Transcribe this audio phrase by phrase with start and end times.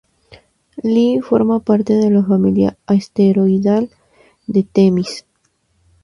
[0.85, 3.85] Li forma parte de la familia asteroidal
[4.55, 5.13] de Temis.